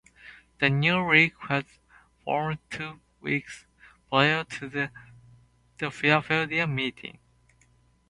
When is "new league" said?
0.71-1.35